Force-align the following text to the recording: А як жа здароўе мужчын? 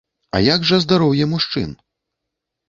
А 0.37 0.39
як 0.45 0.63
жа 0.69 0.79
здароўе 0.85 1.29
мужчын? 1.35 1.77